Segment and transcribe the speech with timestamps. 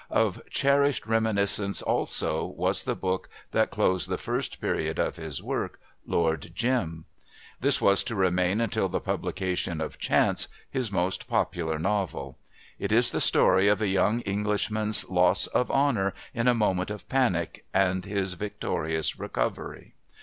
[0.09, 5.79] Of cherished reminiscence also was the book that closed the first period of his work,
[6.07, 7.05] Lord Jim.
[7.59, 12.39] This was to remain, until the publication of Chance, his most popular novel.
[12.79, 17.07] It is the story of a young Englishman's loss of honour in a moment of
[17.07, 19.93] panic and his victorious recovery.